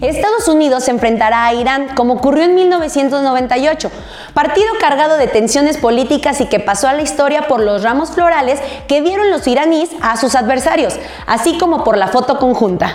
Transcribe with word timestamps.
Estados 0.00 0.46
Unidos 0.46 0.84
se 0.84 0.92
enfrentará 0.92 1.44
a 1.44 1.54
Irán 1.54 1.88
como 1.96 2.14
ocurrió 2.14 2.44
en 2.44 2.54
1998, 2.54 3.90
partido 4.32 4.68
cargado 4.80 5.16
de 5.16 5.26
tensiones 5.26 5.76
políticas 5.76 6.40
y 6.40 6.46
que 6.46 6.60
pasó 6.60 6.86
a 6.86 6.92
la 6.92 7.02
historia 7.02 7.48
por 7.48 7.60
los 7.60 7.82
ramos 7.82 8.12
florales 8.12 8.60
que 8.86 9.02
dieron 9.02 9.32
los 9.32 9.44
iraníes 9.48 9.90
a 10.00 10.16
sus 10.16 10.36
adversarios, 10.36 10.96
así 11.26 11.58
como 11.58 11.82
por 11.82 11.96
la 11.96 12.06
foto 12.06 12.38
conjunta. 12.38 12.94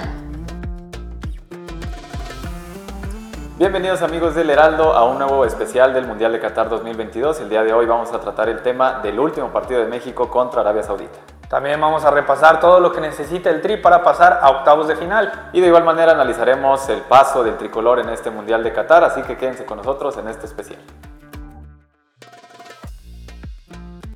Bienvenidos 3.58 4.02
amigos 4.02 4.34
del 4.34 4.50
Heraldo 4.50 4.94
a 4.94 5.04
un 5.04 5.20
nuevo 5.20 5.44
especial 5.44 5.94
del 5.94 6.08
Mundial 6.08 6.32
de 6.32 6.40
Qatar 6.40 6.70
2022. 6.70 7.42
El 7.42 7.50
día 7.50 7.64
de 7.64 7.74
hoy 7.74 7.86
vamos 7.86 8.14
a 8.14 8.22
tratar 8.22 8.48
el 8.48 8.62
tema 8.62 9.02
del 9.04 9.20
último 9.20 9.50
partido 9.50 9.82
de 9.82 9.88
México 9.88 10.30
contra 10.30 10.62
Arabia 10.62 10.84
Saudita. 10.84 11.33
También 11.54 11.80
vamos 11.80 12.04
a 12.04 12.10
repasar 12.10 12.60
todo 12.60 12.80
lo 12.80 12.92
que 12.92 13.00
necesita 13.00 13.52
el 13.52 13.62
Tri 13.62 13.78
para 13.78 14.02
pasar 14.02 14.40
a 14.42 14.50
octavos 14.50 14.88
de 14.88 14.96
final. 14.96 15.52
Y 15.54 15.62
de 15.62 15.68
igual 15.68 15.84
manera 15.84 16.14
analizaremos 16.14 16.90
el 16.90 17.02
paso 17.02 17.44
del 17.44 17.58
tricolor 17.58 18.00
en 18.00 18.10
este 18.10 18.32
Mundial 18.32 18.64
de 18.64 18.74
Qatar, 18.74 19.04
así 19.04 19.22
que 19.22 19.38
quédense 19.38 19.64
con 19.64 19.78
nosotros 19.78 20.18
en 20.18 20.30
este 20.30 20.48
especial. 20.48 20.80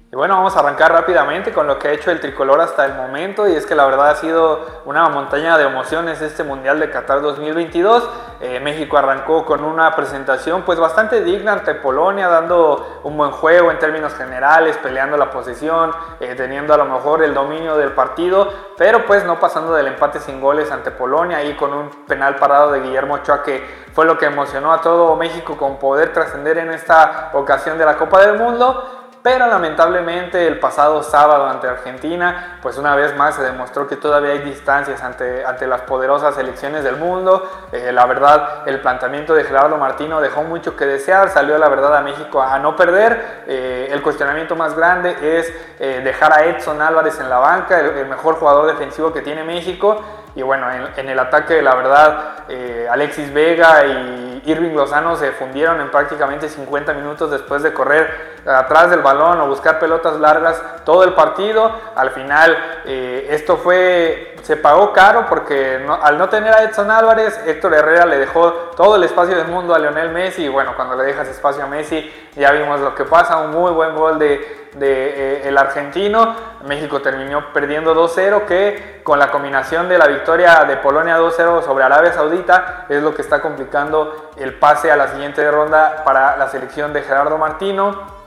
Y 0.09 0.15
bueno, 0.15 0.35
vamos 0.35 0.55
a 0.55 0.59
arrancar 0.59 0.93
rápidamente 0.93 1.51
con 1.51 1.67
lo 1.67 1.77
que 1.77 1.89
ha 1.89 1.91
hecho 1.91 2.11
el 2.11 2.21
tricolor 2.21 2.61
hasta 2.61 2.85
el 2.85 2.93
momento 2.93 3.45
y 3.45 3.55
es 3.55 3.65
que 3.65 3.75
la 3.75 3.85
verdad 3.85 4.11
ha 4.11 4.15
sido 4.15 4.65
una 4.85 5.09
montaña 5.09 5.57
de 5.57 5.65
emociones 5.65 6.21
este 6.21 6.45
Mundial 6.45 6.79
de 6.79 6.89
Qatar 6.89 7.21
2022. 7.21 8.09
Eh, 8.39 8.61
México 8.61 8.97
arrancó 8.97 9.43
con 9.45 9.65
una 9.65 9.93
presentación 9.97 10.61
pues 10.61 10.79
bastante 10.79 11.21
digna 11.25 11.51
ante 11.51 11.75
Polonia, 11.75 12.29
dando 12.29 13.01
un 13.03 13.17
buen 13.17 13.31
juego 13.31 13.69
en 13.69 13.79
términos 13.79 14.13
generales, 14.13 14.77
peleando 14.77 15.17
la 15.17 15.29
posición, 15.29 15.91
eh, 16.21 16.35
teniendo 16.37 16.73
a 16.73 16.77
lo 16.77 16.85
mejor 16.85 17.21
el 17.21 17.33
dominio 17.33 17.75
del 17.75 17.91
partido, 17.91 18.47
pero 18.77 19.05
pues 19.05 19.25
no 19.25 19.41
pasando 19.41 19.73
del 19.73 19.87
empate 19.87 20.21
sin 20.21 20.39
goles 20.39 20.71
ante 20.71 20.91
Polonia 20.91 21.43
y 21.43 21.53
con 21.57 21.73
un 21.73 21.89
penal 22.07 22.37
parado 22.37 22.71
de 22.71 22.79
Guillermo 22.79 23.15
Ochoa 23.15 23.43
que 23.43 23.87
fue 23.91 24.05
lo 24.05 24.17
que 24.17 24.27
emocionó 24.27 24.71
a 24.71 24.79
todo 24.79 25.17
México 25.17 25.57
con 25.57 25.77
poder 25.79 26.13
trascender 26.13 26.59
en 26.59 26.71
esta 26.71 27.31
ocasión 27.33 27.77
de 27.77 27.83
la 27.83 27.97
Copa 27.97 28.21
del 28.21 28.37
Mundo 28.37 28.96
pero 29.27 29.45
lamentablemente 29.47 30.47
el 30.47 30.57
pasado 30.57 31.03
sábado 31.03 31.47
ante 31.47 31.67
Argentina, 31.67 32.59
pues 32.61 32.77
una 32.77 32.95
vez 32.95 33.13
más 33.17 33.35
se 33.35 33.43
demostró 33.43 33.85
que 33.85 33.97
todavía 33.97 34.31
hay 34.31 34.39
distancias 34.39 35.03
ante, 35.03 35.43
ante 35.43 35.67
las 35.67 35.81
poderosas 35.81 36.33
selecciones 36.33 36.85
del 36.85 36.95
mundo. 36.95 37.67
Eh, 37.73 37.91
la 37.91 38.05
verdad, 38.05 38.65
el 38.65 38.79
planteamiento 38.79 39.33
de 39.33 39.43
Gerardo 39.43 39.75
Martino 39.75 40.21
dejó 40.21 40.43
mucho 40.43 40.77
que 40.77 40.85
desear, 40.85 41.29
salió 41.29 41.57
la 41.57 41.67
verdad 41.67 41.97
a 41.97 41.99
México 41.99 42.41
a 42.41 42.57
no 42.59 42.77
perder. 42.77 43.43
Eh, 43.47 43.89
el 43.91 44.01
cuestionamiento 44.01 44.55
más 44.55 44.77
grande 44.77 45.17
es 45.21 45.53
eh, 45.77 45.99
dejar 46.05 46.31
a 46.31 46.45
Edson 46.45 46.81
Álvarez 46.81 47.19
en 47.19 47.29
la 47.29 47.39
banca, 47.39 47.81
el, 47.81 48.05
mejor 48.05 48.35
jugador 48.35 48.67
defensivo 48.67 49.11
que 49.11 49.21
tiene 49.21 49.43
México. 49.43 50.01
Y 50.35 50.41
bueno, 50.41 50.67
en, 50.95 51.09
el 51.09 51.19
ataque, 51.19 51.61
la 51.61 51.75
verdad, 51.75 52.45
Alexis 52.91 53.33
Vega 53.33 53.85
y 53.87 54.36
Irving 54.47 54.75
Lozano 54.75 55.17
se 55.17 55.33
fundieron 55.33 55.81
en 55.81 55.91
prácticamente 55.91 56.47
50 56.47 56.93
minutos 56.93 57.29
después 57.29 57.63
de 57.63 57.73
correr 57.73 58.37
atrás 58.45 58.89
del 58.89 59.01
balón 59.01 59.41
o 59.41 59.47
buscar 59.47 59.77
pelotas 59.77 60.17
largas 60.21 60.85
todo 60.85 61.03
el 61.03 61.13
partido. 61.13 61.69
Al 61.95 62.11
final 62.11 62.57
eh, 62.85 63.27
esto 63.31 63.57
fue, 63.57 64.37
se 64.43 64.55
pagó 64.55 64.93
caro 64.93 65.25
porque 65.27 65.85
al 66.01 66.17
no 66.17 66.29
tener 66.29 66.53
a 66.53 66.63
Edson 66.63 66.89
Álvarez, 66.89 67.37
Héctor 67.45 67.73
Herrera 67.73 68.05
le 68.05 68.19
dejó 68.19 68.53
todo 68.77 68.95
el 68.95 69.03
espacio 69.03 69.35
del 69.35 69.47
mundo 69.47 69.75
a 69.75 69.79
Lionel 69.79 70.11
Messi 70.11 70.45
y 70.45 70.47
bueno, 70.49 70.77
cuando 70.77 70.95
le 70.95 71.03
dejas 71.03 71.27
espacio 71.27 71.63
a 71.65 71.67
Messi 71.67 72.09
ya 72.37 72.51
vimos 72.51 72.79
lo 72.79 72.93
que 72.95 73.03
pasa, 73.03 73.37
un 73.37 73.51
muy 73.51 73.71
buen 73.71 73.95
gol 73.95 74.19
de, 74.19 74.67
eh, 74.79 75.41
el 75.45 75.57
argentino. 75.57 76.35
México 76.65 77.01
terminó 77.01 77.51
perdiendo 77.51 77.95
2-0 77.95 78.45
que 78.45 79.01
con 79.03 79.17
la 79.17 79.31
combinación 79.31 79.89
de 79.89 79.97
la 79.97 80.07
victoria 80.07 80.63
de 80.65 80.77
Polonia 80.77 81.17
2-0 81.17 81.63
sobre 81.63 81.83
Arabia 81.83 82.13
Saudita 82.13 82.85
es 82.89 83.01
lo 83.01 83.15
que 83.15 83.23
está 83.23 83.41
complicando 83.41 84.31
el 84.39 84.53
pase 84.55 84.91
a 84.91 84.95
la 84.95 85.07
siguiente 85.09 85.49
ronda 85.49 86.03
para 86.03 86.37
la 86.37 86.47
selección 86.49 86.93
de 86.93 87.01
Gerardo 87.01 87.37
Martino. 87.37 88.17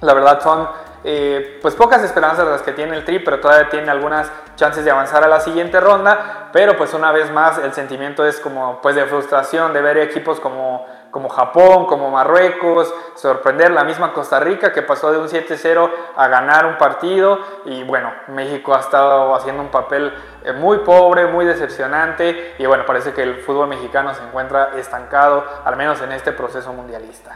La 0.00 0.14
verdad 0.14 0.40
son 0.40 0.68
eh, 1.04 1.58
pues 1.62 1.74
pocas 1.74 2.02
esperanzas 2.02 2.46
las 2.48 2.62
que 2.62 2.72
tiene 2.72 2.96
el 2.96 3.04
Tri, 3.04 3.20
pero 3.20 3.40
todavía 3.40 3.68
tiene 3.68 3.90
algunas 3.90 4.30
chances 4.56 4.84
de 4.84 4.90
avanzar 4.90 5.22
a 5.24 5.28
la 5.28 5.40
siguiente 5.40 5.80
ronda. 5.80 6.50
Pero 6.52 6.76
pues 6.76 6.94
una 6.94 7.12
vez 7.12 7.30
más 7.30 7.58
el 7.58 7.72
sentimiento 7.72 8.26
es 8.26 8.40
como 8.40 8.80
pues 8.80 8.96
de 8.96 9.04
frustración 9.06 9.72
de 9.72 9.82
ver 9.82 9.98
equipos 9.98 10.40
como, 10.40 10.86
como 11.16 11.30
Japón, 11.30 11.86
como 11.86 12.10
Marruecos, 12.10 12.92
sorprender 13.14 13.70
la 13.70 13.84
misma 13.84 14.12
Costa 14.12 14.38
Rica 14.38 14.70
que 14.70 14.82
pasó 14.82 15.10
de 15.10 15.16
un 15.16 15.28
7-0 15.28 15.90
a 16.14 16.28
ganar 16.28 16.66
un 16.66 16.76
partido. 16.76 17.38
Y 17.64 17.84
bueno, 17.84 18.12
México 18.26 18.74
ha 18.74 18.80
estado 18.80 19.34
haciendo 19.34 19.62
un 19.62 19.70
papel 19.70 20.12
eh, 20.44 20.52
muy 20.52 20.80
pobre, 20.80 21.26
muy 21.26 21.46
decepcionante. 21.46 22.56
Y 22.58 22.66
bueno, 22.66 22.84
parece 22.84 23.14
que 23.14 23.22
el 23.22 23.36
fútbol 23.36 23.66
mexicano 23.66 24.12
se 24.12 24.24
encuentra 24.24 24.72
estancado, 24.76 25.42
al 25.64 25.76
menos 25.76 26.02
en 26.02 26.12
este 26.12 26.32
proceso 26.32 26.74
mundialista. 26.74 27.34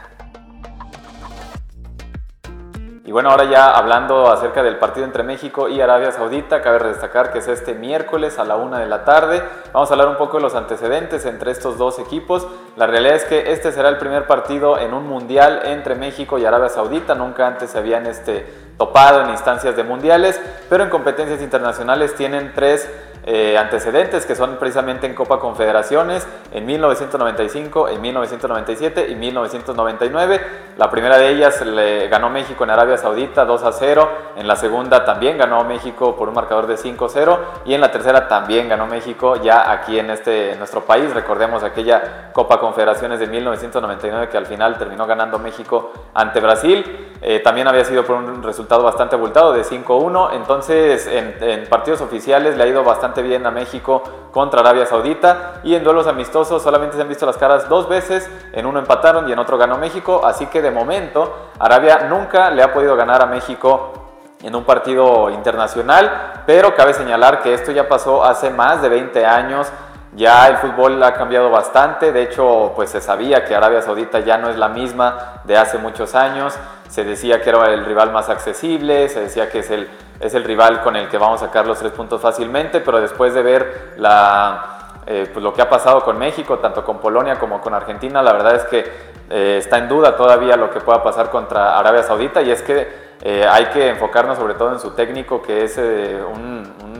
Y 3.11 3.13
bueno, 3.13 3.29
ahora 3.29 3.43
ya 3.43 3.71
hablando 3.71 4.31
acerca 4.31 4.63
del 4.63 4.77
partido 4.77 5.05
entre 5.05 5.21
México 5.23 5.67
y 5.67 5.81
Arabia 5.81 6.13
Saudita, 6.13 6.61
cabe 6.61 6.79
destacar 6.87 7.33
que 7.33 7.39
es 7.39 7.47
este 7.49 7.73
miércoles 7.73 8.39
a 8.39 8.45
la 8.45 8.55
una 8.55 8.79
de 8.79 8.85
la 8.85 9.03
tarde. 9.03 9.43
Vamos 9.73 9.89
a 9.89 9.95
hablar 9.95 10.07
un 10.07 10.15
poco 10.15 10.37
de 10.37 10.43
los 10.43 10.55
antecedentes 10.55 11.25
entre 11.25 11.51
estos 11.51 11.77
dos 11.77 11.99
equipos. 11.99 12.47
La 12.77 12.87
realidad 12.87 13.17
es 13.17 13.25
que 13.25 13.51
este 13.51 13.73
será 13.73 13.89
el 13.89 13.97
primer 13.97 14.27
partido 14.27 14.79
en 14.79 14.93
un 14.93 15.09
mundial 15.09 15.59
entre 15.65 15.95
México 15.95 16.39
y 16.39 16.45
Arabia 16.45 16.69
Saudita. 16.69 17.13
Nunca 17.13 17.47
antes 17.47 17.71
se 17.71 17.79
habían 17.79 18.05
este, 18.05 18.47
topado 18.77 19.23
en 19.23 19.31
instancias 19.31 19.75
de 19.75 19.83
mundiales, 19.83 20.39
pero 20.69 20.85
en 20.85 20.89
competencias 20.89 21.41
internacionales 21.41 22.15
tienen 22.15 22.53
tres 22.55 22.89
eh, 23.23 23.55
antecedentes 23.55 24.25
que 24.25 24.35
son 24.35 24.57
precisamente 24.57 25.05
en 25.05 25.13
Copa 25.13 25.37
Confederaciones 25.37 26.27
en 26.51 26.65
1995, 26.65 27.89
en 27.89 28.01
1997 28.01 29.09
y 29.11 29.15
1999. 29.15 30.41
La 30.77 30.89
primera 30.89 31.19
de 31.19 31.29
ellas 31.29 31.61
le 31.61 32.07
ganó 32.07 32.31
México 32.31 32.63
en 32.63 32.71
Arabia 32.71 32.97
Saudita 32.97 33.45
2 33.45 33.63
a 33.63 33.71
0, 33.73 34.09
en 34.37 34.47
la 34.47 34.55
segunda 34.55 35.05
también 35.05 35.37
ganó 35.37 35.63
México 35.63 36.15
por 36.15 36.29
un 36.29 36.33
marcador 36.33 36.65
de 36.65 36.77
5 36.77 37.05
a 37.05 37.09
0 37.09 37.39
y 37.65 37.75
en 37.75 37.81
la 37.81 37.91
tercera 37.91 38.27
también 38.27 38.67
ganó 38.67 38.87
México 38.87 39.35
ya 39.35 39.71
aquí 39.71 39.99
en, 39.99 40.09
este, 40.09 40.55
nuestro 40.55 40.81
país. 40.81 41.13
Recordemos 41.13 41.63
aquella 41.63 42.31
Copa 42.33 42.59
Confederaciones 42.59 43.19
de 43.19 43.27
1999 43.27 44.29
que 44.29 44.37
al 44.37 44.47
final 44.47 44.79
terminó 44.79 45.05
ganando 45.05 45.37
México 45.37 45.91
ante 46.15 46.39
Brasil. 46.39 47.09
Eh, 47.21 47.39
también 47.43 47.67
había 47.67 47.85
sido 47.85 48.03
por 48.03 48.15
un 48.15 48.41
resultado 48.41 48.81
bastante 48.81 49.15
abultado 49.15 49.53
de 49.53 49.63
5-1, 49.63 50.29
entonces 50.33 51.05
en 51.05 51.67
partidos 51.69 52.01
oficiales 52.01 52.57
le 52.57 52.63
ha 52.63 52.67
ido 52.67 52.83
bastante 52.83 53.00
bien 53.21 53.45
a 53.45 53.51
México 53.51 54.01
contra 54.31 54.61
Arabia 54.61 54.85
Saudita. 54.85 55.61
Y 55.63 55.75
en 55.75 55.83
duelos 55.83 56.07
amistosos 56.07 56.61
solamente 56.61 56.95
se 56.95 57.01
han 57.01 57.09
visto 57.09 57.25
las 57.25 57.37
caras 57.37 57.67
dos 57.67 57.89
veces, 57.89 58.29
en 58.53 58.65
uno 58.65 58.79
empataron 58.79 59.27
y 59.27 59.33
en 59.33 59.39
otro 59.39 59.57
ganó 59.57 59.77
México, 59.77 60.21
así 60.25 60.45
que 60.47 60.61
de 60.61 60.71
momento 60.71 61.49
Arabia 61.59 62.07
nunca 62.09 62.49
le 62.51 62.63
ha 62.63 62.73
podido 62.73 62.95
ganar 62.95 63.21
a 63.21 63.25
México 63.25 63.93
en 64.41 64.55
un 64.55 64.63
partido 64.63 65.29
internacional, 65.29 66.43
pero 66.45 66.75
cabe 66.75 66.93
señalar 66.93 67.41
que 67.41 67.53
esto 67.53 67.71
ya 67.71 67.87
pasó 67.87 68.23
hace 68.23 68.49
más 68.49 68.81
de 68.81 68.89
20 68.89 69.25
años. 69.25 69.71
Ya 70.13 70.47
el 70.49 70.57
fútbol 70.57 71.01
ha 71.03 71.13
cambiado 71.13 71.49
bastante, 71.49 72.11
de 72.11 72.23
hecho 72.23 72.73
pues 72.75 72.89
se 72.89 72.99
sabía 72.99 73.45
que 73.45 73.55
Arabia 73.55 73.81
Saudita 73.81 74.19
ya 74.19 74.37
no 74.37 74.49
es 74.49 74.57
la 74.57 74.67
misma 74.67 75.41
de 75.45 75.57
hace 75.57 75.77
muchos 75.77 76.15
años, 76.15 76.53
se 76.89 77.05
decía 77.05 77.41
que 77.41 77.49
era 77.49 77.73
el 77.73 77.85
rival 77.85 78.11
más 78.11 78.27
accesible, 78.27 79.07
se 79.07 79.21
decía 79.21 79.49
que 79.49 79.59
es 79.59 79.71
el 79.71 79.89
es 80.21 80.33
el 80.33 80.43
rival 80.43 80.81
con 80.81 80.95
el 80.95 81.09
que 81.09 81.17
vamos 81.17 81.41
a 81.41 81.47
sacar 81.47 81.65
los 81.65 81.79
tres 81.79 81.91
puntos 81.91 82.21
fácilmente, 82.21 82.79
pero 82.79 83.01
después 83.01 83.33
de 83.33 83.41
ver 83.41 83.93
la, 83.97 84.81
eh, 85.07 85.29
pues 85.33 85.43
lo 85.43 85.53
que 85.53 85.61
ha 85.61 85.69
pasado 85.69 86.03
con 86.03 86.17
México, 86.17 86.59
tanto 86.59 86.85
con 86.85 86.99
Polonia 86.99 87.39
como 87.39 87.59
con 87.59 87.73
Argentina, 87.73 88.21
la 88.21 88.33
verdad 88.33 88.55
es 88.55 88.63
que 88.65 88.85
eh, 89.29 89.57
está 89.57 89.79
en 89.79 89.89
duda 89.89 90.15
todavía 90.15 90.55
lo 90.57 90.69
que 90.69 90.79
pueda 90.79 91.01
pasar 91.01 91.31
contra 91.31 91.77
Arabia 91.77 92.03
Saudita 92.03 92.41
y 92.41 92.51
es 92.51 92.61
que 92.61 93.11
eh, 93.23 93.45
hay 93.49 93.65
que 93.67 93.89
enfocarnos 93.89 94.37
sobre 94.37 94.53
todo 94.53 94.71
en 94.73 94.79
su 94.79 94.91
técnico, 94.91 95.41
que 95.41 95.63
es 95.63 95.79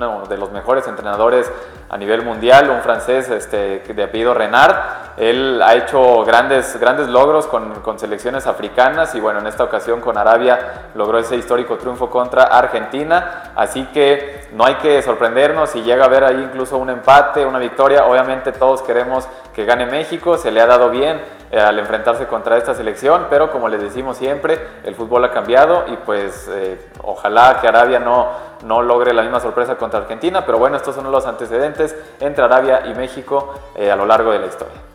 uno 0.10 0.26
de 0.26 0.38
los 0.38 0.52
mejores 0.52 0.88
entrenadores 0.88 1.52
a 1.90 1.98
nivel 1.98 2.24
mundial, 2.24 2.70
un 2.70 2.82
francés 2.82 3.30
este, 3.30 3.80
de 3.80 4.04
apellido 4.04 4.34
Renard. 4.34 4.76
Él 5.18 5.62
ha 5.62 5.76
hecho 5.76 6.24
grandes, 6.24 6.80
grandes 6.80 7.08
logros 7.10 7.48
con, 7.48 7.82
con, 7.82 8.00
selecciones 8.00 8.48
africanas 8.48 9.14
y 9.14 9.20
bueno, 9.20 9.40
en 9.40 9.48
esta 9.48 9.66
ocasión 9.66 10.00
con 10.00 10.18
Arabia 10.18 10.90
logró 10.96 11.20
ese 11.20 11.36
histórico 11.36 11.78
triunfo 11.78 12.10
contra 12.10 12.44
Argentina. 12.44 13.52
Así 13.56 13.84
que 13.94 14.48
no 14.54 14.66
hay 14.66 14.76
que 14.76 15.02
sorprendernos 15.02 15.72
si 15.72 15.82
llega 15.82 16.04
a 16.04 16.08
haber 16.08 16.24
ahí 16.24 16.42
incluso 16.42 16.78
un 16.78 16.90
empate, 16.90 17.46
una 17.46 17.60
victoria. 17.60 18.06
Obviamente 18.06 18.52
todos 18.54 18.82
queremos 18.82 19.28
que 19.54 19.66
gane 19.66 19.86
México, 19.86 20.38
se 20.38 20.52
le 20.52 20.62
ha 20.62 20.66
dado 20.66 20.90
bien 20.90 21.22
eh, 21.52 21.60
al 21.60 21.78
enfrentarse 21.80 22.28
contra 22.28 22.58
esta 22.58 22.74
selección, 22.74 23.28
pero 23.30 23.52
como 23.52 23.68
les 23.68 23.82
decimos 23.82 24.16
siempre, 24.16 24.58
el 24.86 24.96
fútbol 24.96 25.26
ha 25.26 25.32
cambiado 25.32 25.84
y 25.88 25.98
pues 25.98 26.50
eh, 26.50 26.80
ojalá 27.04 27.60
que 27.60 27.68
Arabia 27.68 28.00
no, 28.00 28.30
no 28.64 28.82
logre 28.82 29.14
la 29.14 29.24
misma 29.24 29.40
sorpresa 29.40 29.78
contra 29.78 30.00
Argentina, 30.00 30.46
pero 30.46 30.58
bueno, 30.58 30.78
estos 30.78 30.96
son 30.96 31.12
los 31.12 31.26
antecedentes 31.26 31.96
entre 32.20 32.44
Arabia 32.44 32.88
y 32.88 32.94
México 32.94 33.54
eh, 33.76 33.92
a 33.92 33.96
lo 33.96 34.06
largo 34.06 34.32
de 34.32 34.40
la 34.40 34.48
historia. 34.48 34.92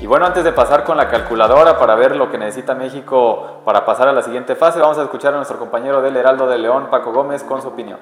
Y 0.00 0.06
bueno, 0.06 0.26
antes 0.26 0.42
de 0.42 0.52
pasar 0.52 0.82
con 0.82 0.96
la 0.96 1.08
calculadora 1.08 1.78
para 1.78 1.94
ver 1.94 2.16
lo 2.16 2.28
que 2.28 2.36
necesita 2.36 2.74
México 2.74 3.62
para 3.64 3.86
pasar 3.86 4.08
a 4.08 4.12
la 4.12 4.22
siguiente 4.22 4.56
fase, 4.56 4.80
vamos 4.80 4.98
a 4.98 5.04
escuchar 5.04 5.32
a 5.32 5.36
nuestro 5.36 5.60
compañero 5.60 6.02
del 6.02 6.16
Heraldo 6.16 6.48
de 6.48 6.58
León, 6.58 6.88
Paco 6.90 7.12
Gómez, 7.12 7.44
con 7.44 7.62
su 7.62 7.68
opinión. 7.68 8.00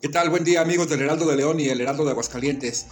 ¿Qué 0.00 0.08
tal? 0.08 0.30
Buen 0.30 0.44
día 0.44 0.60
amigos 0.60 0.88
del 0.88 1.02
Heraldo 1.02 1.26
de 1.26 1.34
León 1.34 1.58
y 1.58 1.68
el 1.68 1.80
Heraldo 1.80 2.04
de 2.04 2.12
Aguascalientes. 2.12 2.86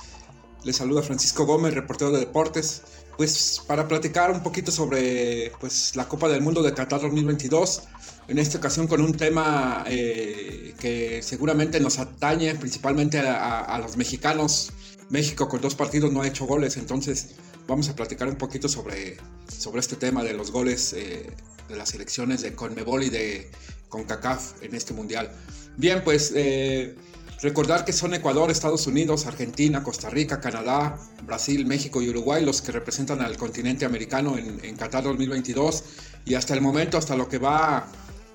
Les 0.64 0.76
saluda 0.76 1.02
Francisco 1.02 1.44
Gómez, 1.44 1.74
reportero 1.74 2.10
de 2.10 2.20
deportes. 2.20 3.01
Pues 3.16 3.60
para 3.66 3.86
platicar 3.88 4.30
un 4.30 4.42
poquito 4.42 4.72
sobre 4.72 5.52
pues, 5.60 5.94
la 5.96 6.08
Copa 6.08 6.28
del 6.28 6.40
Mundo 6.40 6.62
de 6.62 6.72
Qatar 6.72 7.00
2022, 7.00 7.82
en 8.28 8.38
esta 8.38 8.58
ocasión 8.58 8.86
con 8.86 9.00
un 9.00 9.12
tema 9.14 9.84
eh, 9.86 10.74
que 10.78 11.22
seguramente 11.22 11.78
nos 11.80 11.98
atañe 11.98 12.54
principalmente 12.54 13.18
a, 13.18 13.78
los 13.78 13.96
mexicanos. 13.96 14.72
México 15.10 15.46
con 15.48 15.60
dos 15.60 15.74
partidos 15.74 16.10
no 16.10 16.22
ha 16.22 16.26
hecho 16.26 16.46
goles, 16.46 16.78
entonces 16.78 17.34
vamos 17.68 17.88
a 17.90 17.94
platicar 17.94 18.28
un 18.28 18.36
poquito 18.36 18.68
sobre, 18.68 19.18
sobre 19.46 19.80
este 19.80 19.96
tema 19.96 20.24
de 20.24 20.32
los 20.32 20.50
goles 20.50 20.94
eh, 20.94 21.30
de 21.68 21.76
las 21.76 21.90
selecciones 21.90 22.40
de 22.40 22.54
Conmebol 22.54 23.02
y 23.02 23.10
de 23.10 23.50
CONCACAF 23.90 24.62
en 24.62 24.74
este 24.74 24.94
mundial. 24.94 25.30
Bien, 25.76 26.02
pues 26.02 26.32
eh, 26.34 26.96
recordar 27.42 27.84
que 27.84 27.92
son 27.92 28.14
Ecuador, 28.14 28.50
Estados 28.50 28.86
Unidos, 28.86 29.26
Argentina, 29.26 29.82
Costa 29.82 30.08
Rica, 30.08 30.40
Canadá, 30.40 30.96
Brasil, 31.26 31.66
México 31.66 32.00
y 32.00 32.08
Uruguay 32.08 32.44
los 32.44 32.62
que 32.62 32.70
representan 32.70 33.20
al 33.20 33.36
continente 33.36 33.84
americano 33.84 34.38
en, 34.38 34.76
Qatar 34.76 35.02
2022. 35.02 35.84
Y 36.24 36.34
hasta 36.34 36.54
el 36.54 36.60
momento, 36.60 36.98
hasta 36.98 37.16
lo 37.16 37.28
que 37.28 37.38
va 37.38 37.88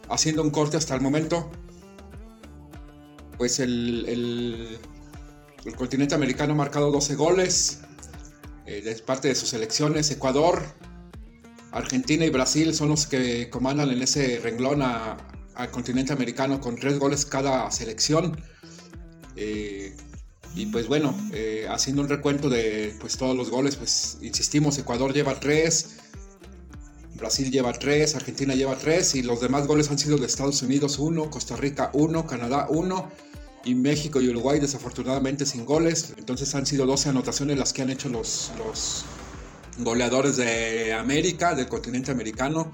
haciendo 0.10 0.44
un 0.44 0.50
corte 0.50 0.76
hasta 0.76 0.94
el 0.94 1.02
momento, 1.02 1.50
pues 3.38 3.60
el, 3.60 4.78
continente 5.78 6.14
americano 6.14 6.54
ha 6.54 6.58
marcado 6.58 6.92
12 6.92 7.16
goles 7.16 7.80
eh, 8.66 9.02
parte 9.06 9.30
de 9.30 9.36
sus 9.36 9.50
selecciones. 9.50 10.12
Ecuador, 10.12 10.64
Argentina 11.72 12.26
y 12.26 12.30
Brasil 12.30 12.74
son 12.74 12.90
los 12.90 13.08
que 13.08 13.50
comandan 13.50 13.90
en 13.90 14.02
ese 14.02 14.40
renglón 14.44 14.82
al 14.82 15.72
continente 15.72 16.12
americano 16.12 16.60
con 16.60 16.76
tres 16.76 17.00
goles 17.00 17.26
cada 17.26 17.72
selección. 17.72 18.38
Eh, 19.38 19.96
y 20.56 20.66
pues 20.68 20.88
bueno, 20.88 21.16
eh, 21.34 21.68
haciendo 21.70 22.02
un 22.02 22.10
recuento 22.10 22.50
de 22.50 22.96
pues, 23.00 23.18
todos 23.18 23.38
los 23.38 23.50
goles, 23.50 23.76
pues 23.76 24.18
insistimos, 24.22 24.78
Ecuador 24.80 25.14
lleva 25.14 25.40
tres, 25.40 25.98
Brasil 27.16 27.52
lleva 27.52 27.74
tres, 27.74 28.16
Argentina 28.16 28.56
lleva 28.56 28.76
tres 28.76 29.16
y 29.16 29.22
los 29.22 29.40
demás 29.40 29.68
goles 29.68 29.90
han 29.92 30.00
sido 30.00 30.18
de 30.18 30.26
Estados 30.26 30.62
Unidos 30.62 31.00
uno, 31.00 31.30
Costa 31.30 31.56
Rica 31.56 31.92
uno, 31.94 32.26
Canadá 32.26 32.68
uno 32.70 33.12
y 33.66 33.76
México 33.76 34.22
y 34.22 34.30
Uruguay 34.30 34.60
desafortunadamente 34.60 35.46
sin 35.46 35.66
goles. 35.66 36.14
Entonces 36.18 36.54
han 36.56 36.66
sido 36.66 36.86
12 36.86 37.10
anotaciones 37.10 37.58
las 37.58 37.74
que 37.74 37.82
han 37.82 37.90
hecho 37.90 38.10
los, 38.10 38.52
los 38.58 39.06
goleadores 39.80 40.38
de 40.38 40.94
América, 40.94 41.54
del 41.54 41.68
continente 41.68 42.12
americano. 42.12 42.72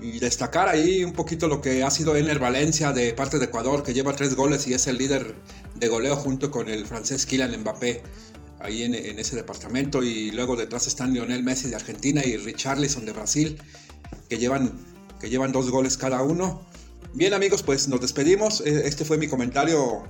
Y 0.00 0.18
destacar 0.20 0.68
ahí 0.68 1.02
un 1.02 1.12
poquito 1.12 1.48
lo 1.48 1.60
que 1.60 1.82
ha 1.82 1.90
sido 1.90 2.16
Ener 2.16 2.38
Valencia 2.38 2.92
de 2.92 3.12
parte 3.14 3.38
de 3.38 3.46
Ecuador, 3.46 3.82
que 3.82 3.94
lleva 3.94 4.14
tres 4.14 4.36
goles 4.36 4.66
y 4.68 4.74
es 4.74 4.86
el 4.86 4.98
líder 4.98 5.34
de 5.74 5.88
goleo 5.88 6.16
junto 6.16 6.50
con 6.50 6.68
el 6.68 6.86
francés 6.86 7.26
Kylian 7.26 7.60
Mbappé 7.60 8.02
ahí 8.60 8.82
en, 8.82 8.94
ese 8.94 9.36
departamento. 9.36 10.02
Y 10.02 10.30
luego 10.30 10.56
detrás 10.56 10.86
están 10.86 11.12
Lionel 11.12 11.42
Messi 11.42 11.68
de 11.68 11.76
Argentina 11.76 12.24
y 12.24 12.36
Richarlison 12.36 13.04
de 13.04 13.12
Brasil, 13.12 13.60
que 14.28 14.38
llevan, 14.38 14.72
que 15.20 15.30
llevan 15.30 15.52
dos 15.52 15.70
goles 15.70 15.96
cada 15.96 16.22
uno. 16.22 16.66
Bien 17.14 17.34
amigos, 17.34 17.62
pues 17.62 17.88
nos 17.88 18.00
despedimos. 18.00 18.60
E, 18.60 18.86
este 18.86 19.04
fue 19.04 19.18
mi 19.18 19.28
comentario 19.28 20.04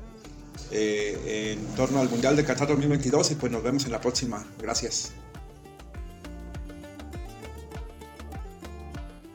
eh, 0.70 1.54
en 1.54 1.76
torno 1.76 2.00
al 2.00 2.10
Mundial 2.10 2.36
de 2.36 2.44
Qatar 2.44 2.68
2022 2.68 3.32
y 3.32 3.34
pues 3.36 3.50
nos 3.52 3.62
vemos 3.62 3.84
en 3.84 3.92
la 3.92 4.00
próxima. 4.00 4.46
Gracias. 4.60 5.12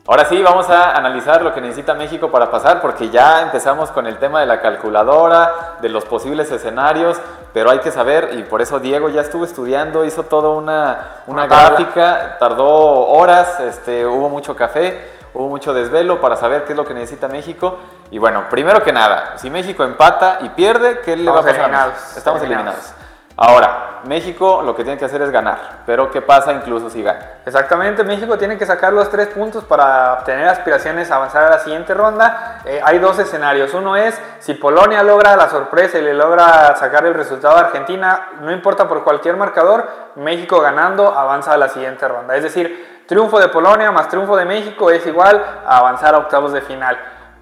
Ahora 0.06 0.26
sí, 0.26 0.42
vamos 0.42 0.68
a 0.68 0.94
analizar 0.94 1.40
lo 1.40 1.54
que 1.54 1.62
necesita 1.62 1.94
México 1.94 2.30
para 2.30 2.50
pasar, 2.50 2.82
porque 2.82 3.08
ya 3.08 3.40
empezamos 3.40 3.90
con 3.90 4.06
el 4.06 4.18
tema 4.18 4.40
de 4.40 4.44
la 4.44 4.60
calculadora, 4.60 5.76
de 5.80 5.88
los 5.88 6.04
posibles 6.04 6.50
escenarios, 6.50 7.18
pero 7.54 7.70
hay 7.70 7.78
que 7.78 7.90
saber, 7.90 8.32
y 8.34 8.42
por 8.42 8.60
eso 8.60 8.80
Diego 8.80 9.08
ya 9.08 9.22
estuvo 9.22 9.46
estudiando, 9.46 10.04
hizo 10.04 10.24
toda 10.24 10.50
una, 10.50 11.22
una 11.26 11.46
gráfica, 11.46 12.36
tardó 12.38 13.06
horas, 13.06 13.60
este, 13.60 14.04
hubo 14.04 14.28
mucho 14.28 14.54
café, 14.54 15.10
hubo 15.32 15.48
mucho 15.48 15.72
desvelo 15.72 16.20
para 16.20 16.36
saber 16.36 16.64
qué 16.64 16.72
es 16.72 16.76
lo 16.76 16.84
que 16.84 16.92
necesita 16.92 17.26
México. 17.28 17.78
Y 18.10 18.18
bueno, 18.18 18.44
primero 18.50 18.82
que 18.82 18.92
nada, 18.92 19.38
si 19.38 19.48
México 19.48 19.84
empata 19.84 20.40
y 20.42 20.50
pierde, 20.50 21.00
¿qué 21.00 21.16
le 21.16 21.30
va 21.30 21.40
a 21.40 21.42
pasar? 21.42 21.92
Estamos 22.14 22.42
eliminados. 22.42 22.92
Ahora, 23.36 24.02
México 24.04 24.62
lo 24.64 24.76
que 24.76 24.84
tiene 24.84 24.96
que 24.96 25.06
hacer 25.06 25.20
es 25.22 25.30
ganar, 25.30 25.82
pero 25.86 26.08
¿qué 26.10 26.22
pasa 26.22 26.52
incluso 26.52 26.88
si 26.88 27.02
gana? 27.02 27.18
Exactamente, 27.44 28.04
México 28.04 28.38
tiene 28.38 28.56
que 28.56 28.64
sacar 28.64 28.92
los 28.92 29.10
tres 29.10 29.28
puntos 29.28 29.64
para 29.64 30.12
obtener 30.14 30.46
aspiraciones 30.46 31.10
a 31.10 31.16
avanzar 31.16 31.44
a 31.44 31.50
la 31.50 31.58
siguiente 31.58 31.94
ronda. 31.94 32.60
Eh, 32.64 32.80
hay 32.84 33.00
dos 33.00 33.18
escenarios, 33.18 33.74
uno 33.74 33.96
es 33.96 34.20
si 34.38 34.54
Polonia 34.54 35.02
logra 35.02 35.36
la 35.36 35.48
sorpresa 35.48 35.98
y 35.98 36.02
le 36.02 36.14
logra 36.14 36.76
sacar 36.76 37.06
el 37.06 37.14
resultado 37.14 37.56
a 37.56 37.60
Argentina, 37.60 38.28
no 38.40 38.52
importa 38.52 38.88
por 38.88 39.02
cualquier 39.02 39.36
marcador, 39.36 39.88
México 40.14 40.60
ganando 40.60 41.08
avanza 41.08 41.52
a 41.54 41.56
la 41.56 41.68
siguiente 41.68 42.06
ronda. 42.06 42.36
Es 42.36 42.44
decir, 42.44 43.04
triunfo 43.08 43.40
de 43.40 43.48
Polonia 43.48 43.90
más 43.90 44.08
triunfo 44.08 44.36
de 44.36 44.44
México 44.44 44.90
es 44.90 45.04
igual 45.06 45.44
a 45.66 45.78
avanzar 45.78 46.14
a 46.14 46.18
octavos 46.18 46.52
de 46.52 46.60
final. 46.60 46.96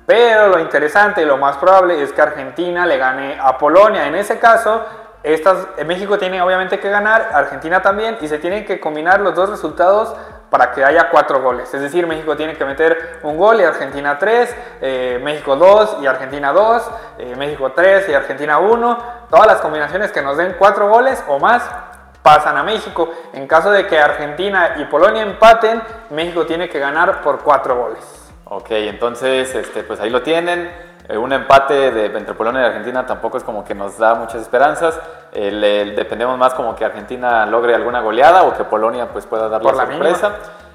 Pero 0.07 0.49
lo 0.49 0.59
interesante 0.59 1.23
y 1.23 1.25
lo 1.25 1.37
más 1.37 1.59
probable 1.59 2.03
es 2.03 2.13
que 2.13 2.23
Argentina 2.23 2.87
le 2.87 2.99
gane 2.99 3.39
a 3.41 3.57
Polonia. 3.57 4.07
En 4.07 4.17
ese 4.17 4.39
caso, 4.39 4.85
estas, 5.23 5.69
México 5.87 6.19
tiene 6.19 6.43
obviamente 6.43 6.81
que 6.81 6.91
ganar, 6.91 7.31
Argentina 7.33 7.81
también, 7.81 8.19
y 8.21 8.29
se 8.29 8.39
tienen 8.39 8.65
que 8.65 8.81
combinar 8.81 9.21
los 9.21 9.35
dos 9.35 9.51
resultados 9.51 10.15
para 10.51 10.73
que 10.73 10.85
haya 10.85 11.09
cuatro 11.11 11.41
goles. 11.41 11.73
Es 11.73 11.81
decir, 11.81 12.07
México 12.07 12.37
tiene 12.37 12.55
que 12.55 12.65
meter 12.65 13.21
un 13.23 13.39
gol 13.39 13.61
y 13.61 13.65
Argentina 13.65 14.19
tres, 14.19 14.55
eh, 14.83 15.19
México 15.23 15.57
dos 15.57 15.97
y 16.03 16.07
Argentina 16.07 16.53
dos, 16.53 16.91
eh, 17.19 17.35
México 17.37 17.73
tres 17.75 18.09
y 18.09 18.15
Argentina 18.15 18.59
uno. 18.59 18.99
Todas 19.31 19.47
las 19.47 19.61
combinaciones 19.61 20.13
que 20.13 20.21
nos 20.21 20.37
den 20.37 20.57
cuatro 20.59 20.89
goles 20.89 21.25
o 21.27 21.39
más 21.39 21.63
pasan 22.23 22.59
a 22.59 22.63
México. 22.63 23.11
En 23.33 23.47
caso 23.47 23.71
de 23.71 23.87
que 23.87 23.99
Argentina 23.99 24.75
y 24.77 24.85
Polonia 24.85 25.23
empaten, 25.23 25.83
México 26.11 26.45
tiene 26.45 26.69
que 26.69 26.79
ganar 26.79 27.23
por 27.23 27.39
cuatro 27.39 27.75
goles. 27.75 28.22
Ok, 28.55 28.67
entonces 28.73 29.55
este, 29.55 29.83
pues 29.83 29.99
ahí 30.01 30.11
lo 30.11 30.21
tienen. 30.21 30.71
Eh, 31.09 31.17
un 31.17 31.33
empate 31.33 31.91
de, 31.91 32.05
entre 32.05 32.35
Polonia 32.35 32.61
y 32.61 32.65
Argentina 32.67 33.07
tampoco 33.07 33.39
es 33.39 33.45
como 33.45 33.65
que 33.65 33.75
nos 33.75 33.97
da 33.97 34.15
muchas 34.15 34.43
esperanzas. 34.43 35.01
dependemos 35.33 36.37
más 36.37 36.53
como 36.53 36.77
que 36.77 36.85
Argentina 36.85 37.47
logre 37.47 37.75
alguna 37.75 38.03
goleada 38.03 38.43
o 38.43 38.55
que 38.55 38.65
Polonia 38.65 39.09
pues 39.11 39.25
pueda 39.25 39.49
dar 39.49 39.65
la, 39.65 39.73
sorpresa. 39.75 40.33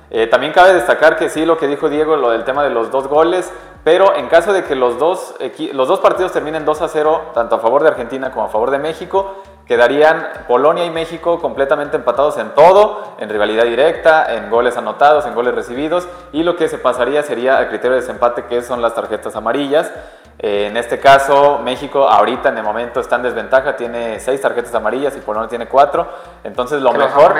Eh, 0.09 0.25
también 0.25 0.53
cabe 0.53 0.73
destacar 0.73 1.17
que 1.17 1.29
sí, 1.29 1.45
lo 1.45 1.59
que 1.59 1.67
dijo 1.67 1.87
Diego, 1.87 2.15
lo 2.15 2.31
del 2.31 2.45
tema 2.45 2.63
de 2.63 2.71
los 2.71 2.89
dos 2.89 3.07
goles, 3.07 3.53
pero 3.83 4.15
en 4.15 4.27
caso 4.27 4.53
de 4.53 4.63
que 4.63 4.73
los 4.73 4.97
dos, 4.97 5.35
los 5.71 5.87
dos 5.87 5.99
partidos 5.99 6.31
terminen 6.31 6.65
2 6.65 6.81
a 6.81 6.87
0, 6.87 7.31
tanto 7.35 7.57
a 7.57 7.59
favor 7.59 7.83
de 7.83 7.89
Argentina 7.89 8.31
como 8.31 8.47
a 8.47 8.49
favor 8.49 8.71
de 8.71 8.79
México, 8.79 9.43
quedarían 9.67 10.27
Polonia 10.47 10.85
y 10.85 10.89
México 10.89 11.39
completamente 11.39 11.97
empatados 11.97 12.37
en 12.37 12.51
todo, 12.55 13.15
en 13.19 13.29
rivalidad 13.29 13.65
directa, 13.65 14.33
en 14.33 14.49
goles 14.49 14.77
anotados, 14.77 15.25
en 15.25 15.35
goles 15.35 15.53
recibidos, 15.53 16.07
y 16.31 16.43
lo 16.43 16.55
que 16.55 16.69
se 16.69 16.77
pasaría 16.77 17.21
sería 17.23 17.59
el 17.59 17.67
criterio 17.67 17.95
de 17.95 18.01
desempate, 18.01 18.45
que 18.45 18.61
son 18.61 18.81
las 18.81 18.95
tarjetas 18.95 19.35
amarillas. 19.35 19.91
Eh, 20.39 20.67
en 20.67 20.77
este 20.77 20.99
caso, 20.99 21.59
México 21.63 22.07
ahorita 22.07 22.49
en 22.49 22.59
el 22.59 22.63
momento 22.63 22.99
está 22.99 23.15
en 23.15 23.23
desventaja, 23.23 23.75
tiene 23.75 24.19
seis 24.19 24.39
tarjetas 24.39 24.73
amarillas 24.75 25.15
y 25.15 25.19
Polonia 25.19 25.49
tiene 25.49 25.67
cuatro. 25.67 26.07
Entonces 26.43 26.79
lo 26.81 26.93
mejor, 26.93 27.33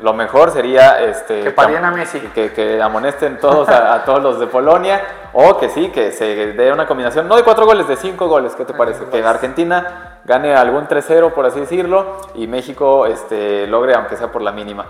lo 0.00 0.14
mejor 0.14 0.52
sería 0.52 1.02
este, 1.02 1.52
que 1.52 1.60
a 1.60 1.90
Messi, 1.90 2.20
que, 2.20 2.52
que 2.52 2.80
amonesten 2.80 3.38
todos 3.38 3.68
a, 3.68 4.04
todos 4.04 4.22
los 4.22 4.38
de 4.38 4.46
Polonia 4.46 5.02
o 5.32 5.58
que 5.58 5.68
sí, 5.68 5.88
que 5.88 6.12
se 6.12 6.52
dé 6.52 6.72
una 6.72 6.86
combinación 6.86 7.26
no 7.26 7.36
de 7.36 7.42
cuatro 7.42 7.66
goles, 7.66 7.88
de 7.88 7.96
cinco 7.96 8.28
goles. 8.28 8.54
¿Qué 8.54 8.64
te 8.64 8.74
parece? 8.74 9.06
Que 9.06 9.24
Argentina 9.24 10.20
gane 10.24 10.54
algún 10.54 10.86
3-0 10.86 11.32
por 11.32 11.46
así 11.46 11.58
decirlo 11.58 12.16
y 12.36 12.46
México 12.46 13.06
este, 13.06 13.66
logre 13.66 13.94
aunque 13.94 14.16
sea 14.16 14.30
por 14.30 14.42
la 14.42 14.52
mínima. 14.52 14.86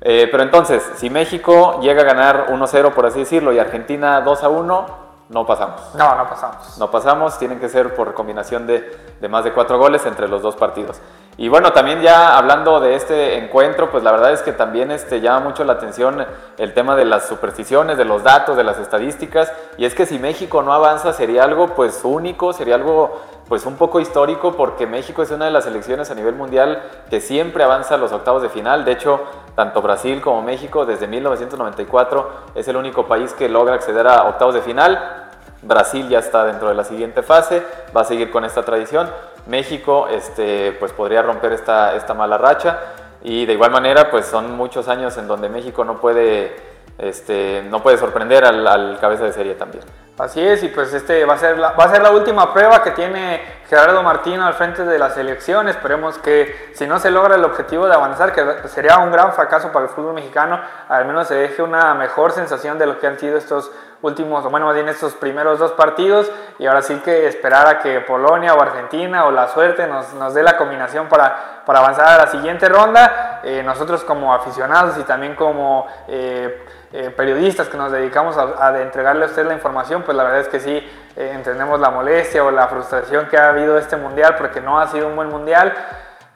Eh, 0.00 0.28
pero 0.30 0.44
entonces, 0.44 0.88
si 0.94 1.10
México 1.10 1.80
llega 1.82 2.02
a 2.02 2.04
ganar 2.04 2.46
1-0 2.50 2.92
por 2.92 3.04
así 3.04 3.18
decirlo 3.18 3.52
y 3.52 3.58
Argentina 3.58 4.24
2-1 4.24 5.09
no 5.30 5.46
pasamos. 5.46 5.94
No, 5.94 6.16
no 6.16 6.28
pasamos. 6.28 6.76
No 6.76 6.90
pasamos, 6.90 7.38
tienen 7.38 7.60
que 7.60 7.68
ser 7.68 7.94
por 7.94 8.14
combinación 8.14 8.66
de, 8.66 8.98
de, 9.20 9.28
más 9.28 9.44
de 9.44 9.52
cuatro 9.52 9.78
goles 9.78 10.04
entre 10.04 10.26
los 10.26 10.42
dos 10.42 10.56
partidos. 10.56 11.00
Y 11.36 11.48
bueno, 11.48 11.72
también 11.72 12.02
ya 12.02 12.36
hablando 12.36 12.80
de 12.80 12.96
este 12.96 13.38
encuentro, 13.38 13.92
pues 13.92 14.02
la 14.02 14.10
verdad 14.10 14.32
es 14.32 14.42
que 14.42 14.52
también 14.52 14.90
este, 14.90 15.20
llama 15.20 15.40
mucho 15.40 15.62
la 15.62 15.74
atención 15.74 16.26
el 16.58 16.74
tema 16.74 16.96
de 16.96 17.04
las 17.04 17.28
supersticiones, 17.28 17.96
de 17.96 18.04
los 18.04 18.24
datos, 18.24 18.56
de 18.56 18.64
las 18.64 18.78
estadísticas. 18.78 19.52
Y 19.78 19.84
es 19.84 19.94
que 19.94 20.04
si 20.04 20.18
México 20.18 20.62
no 20.62 20.72
avanza 20.72 21.12
sería 21.12 21.44
algo 21.44 21.68
pues 21.68 22.00
único, 22.02 22.52
sería 22.52 22.74
algo 22.74 23.20
pues 23.48 23.66
un 23.66 23.76
poco 23.76 23.98
histórico 23.98 24.52
porque 24.52 24.86
México 24.86 25.22
es 25.22 25.30
una 25.32 25.46
de 25.46 25.50
las 25.50 25.64
selecciones 25.64 26.08
a 26.10 26.14
nivel 26.14 26.34
mundial 26.36 26.82
que 27.08 27.20
siempre 27.20 27.64
avanza 27.64 27.94
a 27.96 27.98
los 27.98 28.12
octavos 28.12 28.42
de 28.42 28.48
final. 28.48 28.84
De 28.84 28.92
hecho, 28.92 29.20
tanto 29.56 29.82
Brasil 29.82 30.20
como 30.20 30.40
México 30.42 30.86
desde 30.86 31.06
1994 31.08 32.30
es 32.54 32.68
el 32.68 32.76
único 32.76 33.06
país 33.06 33.32
que 33.32 33.48
logra 33.48 33.74
acceder 33.74 34.06
a 34.06 34.28
octavos 34.28 34.54
de 34.54 34.60
final. 34.60 35.19
Brasil 35.62 36.08
ya 36.08 36.18
está 36.18 36.44
dentro 36.44 36.68
de 36.68 36.74
la 36.74 36.84
siguiente 36.84 37.22
fase, 37.22 37.62
va 37.96 38.02
a 38.02 38.04
seguir 38.04 38.30
con 38.30 38.44
esta 38.44 38.62
tradición. 38.62 39.10
México 39.46 40.08
este, 40.08 40.72
pues 40.72 40.92
podría 40.92 41.22
romper 41.22 41.52
esta, 41.52 41.94
esta 41.94 42.14
mala 42.14 42.38
racha 42.38 42.78
y 43.22 43.46
de 43.46 43.54
igual 43.54 43.70
manera 43.70 44.10
pues 44.10 44.26
son 44.26 44.56
muchos 44.56 44.88
años 44.88 45.16
en 45.16 45.28
donde 45.28 45.48
México 45.48 45.84
no 45.84 46.00
puede 46.00 46.70
este, 47.00 47.64
no 47.70 47.82
puede 47.82 47.96
sorprender 47.96 48.44
al, 48.44 48.66
al 48.66 48.98
cabeza 49.00 49.24
de 49.24 49.32
serie 49.32 49.54
también. 49.54 49.84
Así 50.18 50.38
es, 50.46 50.62
y 50.62 50.68
pues 50.68 50.92
este 50.92 51.24
va 51.24 51.32
a 51.34 51.38
ser 51.38 51.56
la, 51.56 51.72
va 51.72 51.84
a 51.84 51.90
ser 51.90 52.02
la 52.02 52.10
última 52.10 52.52
prueba 52.52 52.82
que 52.82 52.90
tiene 52.90 53.40
Gerardo 53.70 54.02
Martino 54.02 54.44
al 54.44 54.52
frente 54.52 54.84
de 54.84 54.98
la 54.98 55.08
selección. 55.08 55.66
Esperemos 55.66 56.18
que 56.18 56.72
si 56.74 56.86
no 56.86 56.98
se 56.98 57.10
logra 57.10 57.36
el 57.36 57.44
objetivo 57.44 57.86
de 57.86 57.94
avanzar, 57.94 58.34
que 58.34 58.68
sería 58.68 58.98
un 58.98 59.10
gran 59.10 59.32
fracaso 59.32 59.72
para 59.72 59.86
el 59.86 59.90
fútbol 59.90 60.12
mexicano, 60.12 60.60
al 60.90 61.06
menos 61.06 61.26
se 61.28 61.36
deje 61.36 61.62
una 61.62 61.94
mejor 61.94 62.32
sensación 62.32 62.78
de 62.78 62.84
lo 62.84 62.98
que 62.98 63.06
han 63.06 63.18
sido 63.18 63.38
estos 63.38 63.72
últimos, 64.02 64.44
o 64.44 64.50
bueno, 64.50 64.66
más 64.66 64.74
bien 64.74 64.88
estos 64.88 65.14
primeros 65.14 65.58
dos 65.58 65.72
partidos. 65.72 66.30
Y 66.58 66.66
ahora 66.66 66.82
sí 66.82 66.94
que 67.04 67.26
esperar 67.26 67.66
a 67.66 67.78
que 67.78 68.00
Polonia 68.00 68.54
o 68.54 68.60
Argentina 68.60 69.26
o 69.26 69.30
la 69.30 69.48
suerte 69.48 69.86
nos, 69.86 70.12
nos 70.14 70.34
dé 70.34 70.42
la 70.42 70.56
combinación 70.56 71.08
para, 71.08 71.62
para 71.64 71.80
avanzar 71.80 72.08
a 72.08 72.24
la 72.24 72.26
siguiente 72.26 72.68
ronda. 72.68 73.40
Eh, 73.44 73.62
nosotros 73.62 74.04
como 74.04 74.34
aficionados 74.34 74.98
y 74.98 75.02
también 75.02 75.34
como... 75.34 75.86
Eh, 76.08 76.66
eh, 76.92 77.08
periodistas 77.10 77.68
que 77.68 77.76
nos 77.76 77.92
dedicamos 77.92 78.36
a, 78.36 78.82
entregarle 78.82 79.24
a 79.24 79.28
usted 79.28 79.46
la 79.46 79.54
información, 79.54 80.02
pues 80.02 80.16
la 80.16 80.24
verdad 80.24 80.40
es 80.40 80.48
que 80.48 80.58
sí 80.58 80.72
eh, 81.16 81.32
entendemos 81.36 81.78
la 81.78 81.90
molestia 81.90 82.42
o 82.42 82.50
la 82.50 82.66
frustración 82.66 83.28
que 83.28 83.36
ha 83.36 83.50
habido 83.50 83.78
este 83.78 83.96
mundial 83.96 84.34
porque 84.36 84.60
no 84.60 84.80
ha 84.80 84.88
sido 84.88 85.06
un 85.06 85.14
buen 85.14 85.28
mundial. 85.28 85.72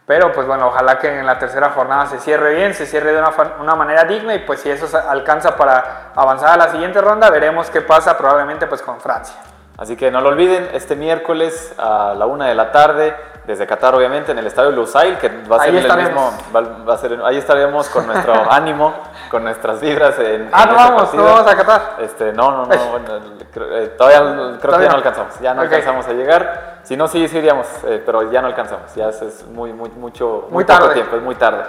Pero 0.07 0.33
pues 0.33 0.47
bueno, 0.47 0.67
ojalá 0.67 0.99
que 0.99 1.19
en 1.19 1.25
la 1.25 1.39
tercera 1.39 1.71
jornada 1.71 2.07
se 2.07 2.19
cierre 2.19 2.57
bien, 2.57 2.75
se 2.75 2.85
cierre 2.85 3.13
de 3.13 3.23
una, 3.61 3.75
manera 3.75 4.05
digna 4.05 4.35
y 4.35 4.41
pues 4.41 4.61
si 4.61 4.71
eso 4.71 4.87
alcanza 5.09 5.57
para 5.57 6.13
avanzar 6.15 6.51
a 6.51 6.57
la 6.59 6.71
siguiente 6.71 7.01
ronda, 7.01 7.31
veremos 7.31 7.71
qué 7.71 7.81
pasa 7.81 8.19
probablemente 8.19 8.67
pues 8.67 8.83
con 8.83 9.01
Francia. 9.01 9.37
Así 9.79 9.97
que 9.97 10.11
no 10.11 10.21
lo 10.21 10.29
olviden, 10.29 10.69
este 10.75 10.95
miércoles 10.95 11.75
a 11.79 12.15
la 12.17 12.27
una 12.27 12.47
de 12.47 12.55
la 12.55 12.71
tarde, 12.71 13.17
desde 13.47 13.67
Qatar 13.67 13.95
obviamente, 13.95 14.33
en 14.33 14.39
el 14.39 14.47
estadio 14.47 14.71
Lusail, 14.71 15.19
que 15.19 15.29
va 15.51 15.57
a 15.57 15.61
ser 15.61 15.75
el 15.75 15.97
mismo, 15.97 16.33
va, 16.55 16.95
a 16.95 16.99
ser, 16.99 17.21
ahí 17.25 17.37
estaremos 17.37 17.89
con 17.89 18.07
nuestro 18.07 18.33
ánimo, 18.51 18.95
con 19.31 19.45
nuestras 19.45 19.81
vibras 19.81 20.19
en 20.19 20.49
Ah, 20.53 20.67
no 20.67 20.75
vamos, 20.75 21.15
no 21.15 21.25
vamos 21.25 21.47
a 21.47 21.57
Qatar. 21.57 21.97
Este, 22.01 22.33
no, 22.33 22.51
no, 22.51 22.67
no, 22.67 22.85
bueno, 22.87 23.21
eh, 23.57 23.95
todavía 23.97 24.59
creo 24.61 24.79
que 24.79 24.85
ya 24.85 24.91
no 24.91 24.97
alcanzamos, 24.97 25.41
ya 25.41 25.55
no 25.55 25.63
alcanzamos 25.63 26.07
a 26.07 26.13
llegar. 26.13 26.75
Si 26.83 26.97
no, 26.97 27.09
sí, 27.09 27.27
sí 27.29 27.39
iríamos, 27.39 27.67
eh, 27.85 28.03
pero 28.05 28.31
ya 28.31 28.41
no 28.41 28.49
alcanzamos, 28.49 28.95
ya 28.95 29.09
es, 29.09 29.47
muy, 29.49 29.73
muy, 29.73 29.91
mucho, 29.91 30.49
muy, 30.51 30.65
tarde. 30.65 30.95
tiempo, 30.95 31.17
es 31.17 31.23
muy 31.23 31.35
tarde 31.35 31.65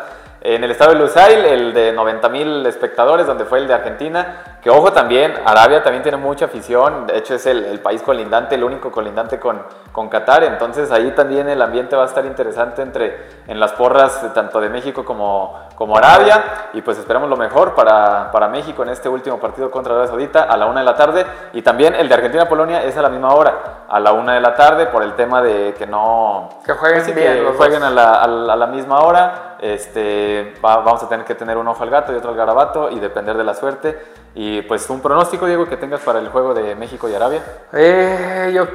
en 0.47 0.63
el 0.63 0.69
estadio 0.69 0.93
de 0.93 0.99
Lusail, 0.99 1.43
el 1.43 1.73
de 1.73 1.91
90 1.91 2.29
mil 2.29 2.65
espectadores, 2.67 3.25
donde 3.25 3.45
fue 3.45 3.57
el 3.57 3.67
de 3.67 3.73
Argentina, 3.73 4.57
que 4.61 4.69
ojo 4.69 4.93
también, 4.93 5.33
Arabia 5.43 5.81
también 5.81 6.03
tiene 6.03 6.17
mucha 6.17 6.45
afición, 6.45 7.07
de 7.07 7.17
hecho 7.17 7.33
es 7.33 7.47
el, 7.47 7.79
país 7.79 8.03
colindante, 8.03 8.53
el 8.53 8.63
único 8.63 8.91
colindante 8.91 9.39
con, 9.39 9.63
con 9.91 10.07
Qatar, 10.07 10.43
entonces 10.43 10.91
ahí 10.91 11.11
también 11.11 11.49
el 11.49 11.61
ambiente 11.61 11.95
va 11.95 12.03
a 12.03 12.05
estar 12.05 12.25
interesante 12.25 12.83
entre, 12.83 13.27
en 13.47 13.59
las 13.59 13.73
porras 13.73 14.33
tanto 14.35 14.61
de 14.61 14.69
México 14.69 15.03
como, 15.03 15.67
como 15.75 15.97
Arabia, 15.97 16.69
y 16.73 16.81
pues 16.81 16.99
esperamos 16.99 17.27
lo 17.27 17.37
mejor 17.37 17.73
para, 17.73 18.31
para 18.31 18.47
México 18.47 18.83
en 18.83 18.89
este 18.89 19.09
último 19.09 19.39
partido 19.39 19.71
contra 19.71 19.93
Arabia 19.93 20.09
Saudita 20.09 20.43
a 20.43 20.57
la 20.57 20.67
una 20.67 20.81
de 20.81 20.85
la 20.85 20.95
tarde, 20.95 21.25
y 21.53 21.63
también 21.63 21.95
el 21.95 22.07
de 22.07 22.13
Argentina-Polonia 22.13 22.83
es 22.83 22.95
a 22.97 23.01
la 23.01 23.09
misma 23.09 23.33
hora, 23.33 23.85
a 23.89 23.99
la 23.99 24.11
una 24.13 24.33
de 24.33 24.41
la 24.41 24.53
tarde, 24.53 24.85
por 24.87 25.01
el 25.01 25.13
tema 25.15 25.41
de 25.41 25.73
que 25.73 25.87
no... 25.87 26.49
Que 26.63 26.73
jueguen 26.73 27.03
pues 27.03 27.15
bien, 27.15 27.45
jueguen 27.57 27.81
a 27.81 27.89
la, 27.89 28.21
a 28.21 28.27
la 28.27 28.67
misma 28.67 28.99
hora 28.99 29.54
este, 29.73 30.53
vamos 30.61 31.01
a 31.01 31.09
tener 31.09 31.25
que 31.25 31.33
tener 31.33 31.57
un 31.57 31.67
ojo 31.67 31.81
al 31.81 31.89
gato 31.89 32.13
y 32.13 32.15
otro 32.15 32.29
al 32.29 32.35
garabato 32.35 32.91
y 32.91 32.99
depender 32.99 33.35
de 33.35 33.43
la 33.43 33.55
suerte. 33.55 33.99
Y 34.35 34.61
pues 34.63 34.89
un 34.89 35.01
pronóstico, 35.01 35.47
Diego, 35.47 35.67
que 35.67 35.77
tengas 35.77 36.01
para 36.01 36.19
el 36.19 36.29
juego 36.29 36.53
de 36.53 36.75
México 36.75 37.09
y 37.09 37.15
Arabia. 37.15 37.41
Eh, 37.73 38.51
yo 38.53 38.67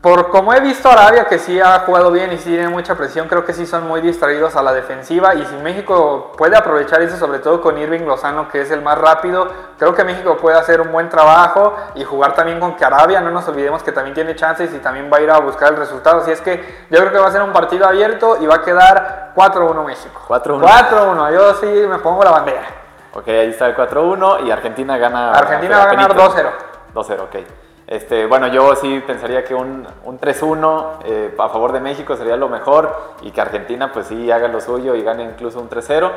por 0.00 0.30
como 0.30 0.54
he 0.54 0.60
visto 0.60 0.88
Arabia 0.88 1.24
que 1.24 1.40
sí 1.40 1.58
ha 1.58 1.80
jugado 1.80 2.12
bien 2.12 2.32
y 2.32 2.38
sí 2.38 2.50
tiene 2.50 2.68
mucha 2.68 2.94
presión, 2.94 3.26
creo 3.26 3.44
que 3.44 3.52
sí 3.52 3.66
son 3.66 3.88
muy 3.88 4.00
distraídos 4.00 4.54
a 4.54 4.62
la 4.62 4.72
defensiva 4.72 5.34
y 5.34 5.44
si 5.44 5.56
México 5.56 6.32
puede 6.38 6.56
aprovechar 6.56 7.02
eso, 7.02 7.16
sobre 7.16 7.40
todo 7.40 7.60
con 7.60 7.76
Irving 7.76 8.02
Lozano 8.06 8.48
que 8.48 8.60
es 8.60 8.70
el 8.70 8.80
más 8.80 8.96
rápido, 8.96 9.48
creo 9.76 9.96
que 9.96 10.04
México 10.04 10.36
puede 10.36 10.56
hacer 10.56 10.80
un 10.80 10.92
buen 10.92 11.08
trabajo 11.08 11.74
y 11.96 12.04
jugar 12.04 12.34
también 12.34 12.60
con 12.60 12.76
que 12.76 12.84
Arabia, 12.84 13.20
no 13.20 13.32
nos 13.32 13.48
olvidemos 13.48 13.82
que 13.82 13.90
también 13.90 14.14
tiene 14.14 14.36
chances 14.36 14.72
y 14.72 14.78
también 14.78 15.10
va 15.12 15.16
a 15.16 15.20
ir 15.20 15.30
a 15.32 15.40
buscar 15.40 15.72
el 15.72 15.78
resultado, 15.78 16.20
así 16.20 16.30
es 16.30 16.40
que 16.40 16.86
yo 16.90 16.98
creo 17.00 17.10
que 17.10 17.18
va 17.18 17.26
a 17.26 17.32
ser 17.32 17.42
un 17.42 17.52
partido 17.52 17.84
abierto 17.84 18.38
y 18.40 18.46
va 18.46 18.56
a 18.56 18.62
quedar 18.62 19.17
4-1 19.38 19.86
México. 19.86 20.20
4-1. 20.26 20.60
4-1, 20.60 21.32
yo 21.32 21.54
sí 21.54 21.66
me 21.66 21.98
pongo 21.98 22.24
la 22.24 22.32
bandera. 22.32 22.62
Ok, 23.14 23.28
ahí 23.28 23.50
está 23.50 23.66
el 23.66 23.76
4-1 23.76 24.46
y 24.46 24.50
Argentina 24.50 24.98
gana. 24.98 25.30
Argentina 25.30 25.78
va 25.78 25.84
a 25.84 25.86
ganar 25.86 26.14
2-0. 26.14 26.50
2-0, 26.94 27.20
ok. 27.20 27.36
Este, 27.86 28.26
bueno, 28.26 28.48
yo 28.48 28.74
sí 28.74 29.02
pensaría 29.06 29.44
que 29.44 29.54
un, 29.54 29.86
un 30.04 30.20
3-1 30.20 30.86
eh, 31.04 31.34
a 31.38 31.48
favor 31.48 31.72
de 31.72 31.80
México 31.80 32.16
sería 32.16 32.36
lo 32.36 32.48
mejor 32.48 32.94
y 33.22 33.30
que 33.30 33.40
Argentina 33.40 33.92
pues 33.92 34.08
sí 34.08 34.30
haga 34.30 34.48
lo 34.48 34.60
suyo 34.60 34.94
y 34.94 35.02
gane 35.02 35.24
incluso 35.24 35.60
un 35.60 35.70
3-0. 35.70 36.10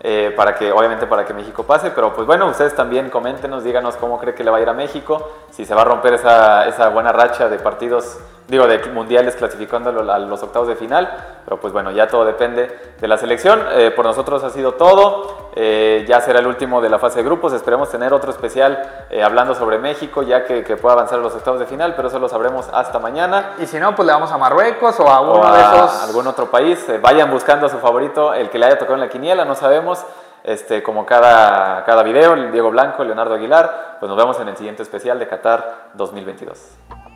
Eh, 0.00 0.32
para 0.36 0.54
que, 0.54 0.70
obviamente 0.70 1.08
para 1.08 1.24
que 1.24 1.34
México 1.34 1.64
pase, 1.64 1.90
pero 1.90 2.14
pues 2.14 2.24
bueno, 2.24 2.46
ustedes 2.46 2.72
también 2.76 3.10
coméntenos, 3.10 3.64
díganos 3.64 3.96
cómo 3.96 4.20
cree 4.20 4.32
que 4.32 4.44
le 4.44 4.50
va 4.52 4.58
a 4.58 4.60
ir 4.60 4.68
a 4.68 4.72
México, 4.72 5.28
si 5.50 5.64
se 5.64 5.74
va 5.74 5.82
a 5.82 5.84
romper 5.84 6.14
esa, 6.14 6.68
esa 6.68 6.88
buena 6.90 7.10
racha 7.10 7.48
de 7.48 7.58
partidos, 7.58 8.16
digo, 8.46 8.68
de 8.68 8.78
mundiales 8.90 9.34
clasificándolo 9.34 10.12
a 10.12 10.20
los 10.20 10.40
octavos 10.40 10.68
de 10.68 10.76
final, 10.76 11.37
pero 11.48 11.62
pues 11.62 11.72
bueno, 11.72 11.90
ya 11.92 12.08
todo 12.08 12.26
depende 12.26 12.92
de 13.00 13.08
la 13.08 13.16
selección, 13.16 13.58
eh, 13.72 13.90
por 13.90 14.04
nosotros 14.04 14.44
ha 14.44 14.50
sido 14.50 14.74
todo, 14.74 15.48
eh, 15.56 16.04
ya 16.06 16.20
será 16.20 16.40
el 16.40 16.46
último 16.46 16.82
de 16.82 16.90
la 16.90 16.98
fase 16.98 17.20
de 17.20 17.24
grupos, 17.24 17.54
esperemos 17.54 17.88
tener 17.90 18.12
otro 18.12 18.30
especial 18.30 19.06
hablando 19.24 19.54
sobre 19.54 19.78
México, 19.78 20.22
ya 20.22 20.44
que, 20.44 20.62
que, 20.62 20.76
pueda 20.76 20.92
avanzar 20.92 21.20
a 21.20 21.22
los 21.22 21.34
octavos 21.34 21.58
de 21.58 21.64
final, 21.64 21.94
pero 21.96 22.08
eso 22.08 22.18
lo 22.18 22.28
sabremos 22.28 22.68
hasta 22.70 22.98
mañana. 22.98 23.54
Y 23.60 23.64
si 23.64 23.80
no, 23.80 23.94
pues 23.94 24.04
le 24.04 24.12
vamos 24.12 24.30
a 24.30 24.36
Marruecos 24.36 25.00
o 25.00 25.08
a 25.08 25.22
uno 25.22 25.50
de 25.50 25.58
esos... 25.58 26.02
algún 26.02 26.26
otro 26.26 26.50
país, 26.50 26.84
vayan 27.00 27.30
buscando 27.30 27.64
a 27.64 27.70
su 27.70 27.78
favorito, 27.78 28.34
el 28.34 28.50
que 28.50 28.58
le 28.58 28.66
haya 28.66 28.76
tocado 28.76 28.96
en 28.96 29.00
la 29.00 29.08
quiniela, 29.08 29.46
no 29.46 29.54
sabemos. 29.54 30.04
Este, 30.44 30.82
como 30.82 31.06
cada, 31.06 31.82
cada 31.84 32.02
video, 32.02 32.34
Diego 32.52 32.70
Blanco, 32.70 33.04
Leonardo 33.04 33.34
Aguilar, 33.34 33.96
pues 33.98 34.08
nos 34.08 34.18
vemos 34.18 34.38
en 34.40 34.48
el 34.48 34.56
siguiente 34.56 34.82
especial 34.82 35.18
de 35.18 35.26
Qatar 35.26 35.88
2022. 35.94 37.07